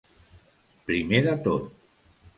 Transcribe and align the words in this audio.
Primer 0.87 1.21
de 1.29 1.37
tot. 1.49 1.71